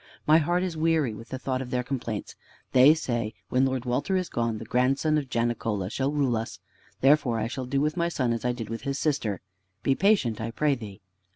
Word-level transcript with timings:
My 0.25 0.39
heart 0.39 0.63
is 0.63 0.75
weary 0.75 1.13
with 1.13 1.29
the 1.29 1.37
thought 1.37 1.61
of 1.61 1.69
their 1.69 1.83
complaints. 1.83 2.35
They 2.71 2.95
say, 2.95 3.35
'When 3.49 3.65
Lord 3.67 3.85
Walter 3.85 4.15
is 4.17 4.29
gone, 4.29 4.57
the 4.57 4.65
grandson 4.65 5.15
of 5.19 5.29
Janicola 5.29 5.91
shall 5.91 6.11
rule 6.11 6.35
us!' 6.35 6.57
Therefore 7.01 7.37
I 7.39 7.45
shall 7.45 7.67
do 7.67 7.81
with 7.81 7.95
my 7.95 8.09
son 8.09 8.33
as 8.33 8.43
I 8.43 8.51
did 8.51 8.67
with 8.67 8.81
his 8.81 8.97
sister. 8.97 9.41
Be 9.83 9.93
patient, 9.93 10.41
I 10.41 10.49
pray 10.49 10.73
thee." 10.73 11.01